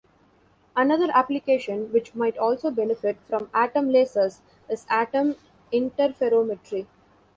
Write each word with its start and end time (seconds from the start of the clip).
Another 0.75 1.09
application, 1.13 1.91
which 1.93 2.15
might 2.15 2.35
also 2.35 2.71
benefit 2.71 3.17
from 3.29 3.51
atom 3.53 3.89
lasers, 3.89 4.39
is 4.67 4.87
atom 4.89 5.35
interferometry. 5.71 6.87